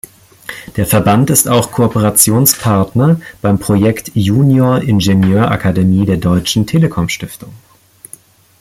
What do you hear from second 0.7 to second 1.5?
Der Verband ist